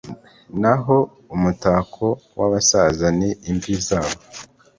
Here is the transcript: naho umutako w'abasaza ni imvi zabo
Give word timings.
naho 0.61 0.97
umutako 1.35 2.07
w'abasaza 2.37 3.07
ni 3.19 3.29
imvi 3.49 3.73
zabo 3.87 4.19